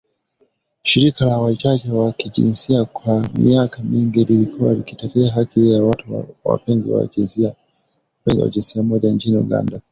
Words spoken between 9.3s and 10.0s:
Uganda